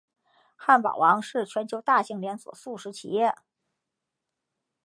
[0.55, 3.35] 汉堡王是全球大型连锁速食企业。